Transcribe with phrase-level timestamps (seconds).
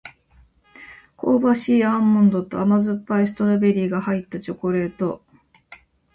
[1.15, 5.23] 香ばしいアーモンドと甘酸っぱいストロベリーが入ったチョコレート